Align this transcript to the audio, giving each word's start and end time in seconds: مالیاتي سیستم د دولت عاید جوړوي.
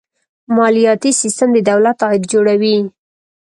مالیاتي 0.55 1.11
سیستم 1.21 1.49
د 1.53 1.57
دولت 1.69 1.97
عاید 2.05 2.23
جوړوي. 2.33 2.77